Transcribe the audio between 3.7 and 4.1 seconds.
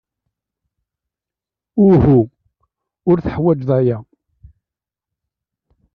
aya.